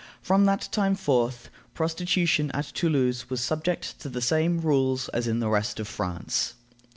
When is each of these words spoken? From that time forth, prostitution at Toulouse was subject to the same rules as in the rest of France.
From 0.23 0.45
that 0.45 0.67
time 0.71 0.95
forth, 0.95 1.51
prostitution 1.75 2.49
at 2.55 2.65
Toulouse 2.73 3.29
was 3.29 3.39
subject 3.39 3.99
to 3.99 4.09
the 4.09 4.19
same 4.19 4.59
rules 4.61 5.09
as 5.09 5.27
in 5.27 5.39
the 5.41 5.47
rest 5.49 5.79
of 5.79 5.87
France. 5.87 6.55